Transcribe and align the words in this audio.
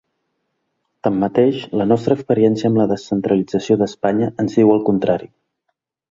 Tanmateix, 1.07 1.57
la 1.81 1.85
nostra 1.91 2.15
experiència 2.19 2.71
amb 2.71 2.81
la 2.81 2.87
descentralització 2.91 3.77
d’Espanya 3.81 4.31
ens 4.45 4.57
diu 4.61 4.73
el 4.77 4.81
contrari. 4.89 5.29